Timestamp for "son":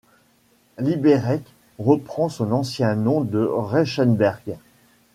2.27-2.51